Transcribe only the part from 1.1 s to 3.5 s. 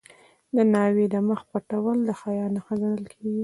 د مخ پټول د حیا نښه ګڼل کیږي.